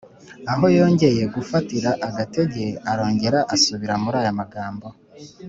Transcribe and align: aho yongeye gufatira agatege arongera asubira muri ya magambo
aho 0.51 0.65
yongeye 0.77 1.23
gufatira 1.35 1.89
agatege 2.07 2.65
arongera 2.91 3.39
asubira 3.55 3.93
muri 4.03 4.17
ya 4.25 4.33
magambo 4.39 4.87